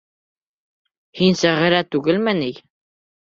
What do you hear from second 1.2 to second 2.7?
Сәғирә түгелме ни?